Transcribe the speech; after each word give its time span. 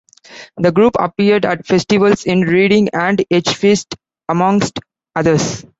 The 0.57 0.71
group 0.71 0.95
appeared 0.99 1.45
at 1.45 1.67
festivals 1.67 2.25
in 2.25 2.41
Reading 2.41 2.89
and 2.91 3.19
Edgefest, 3.31 3.95
amongst 4.27 4.79
others. 5.15 5.63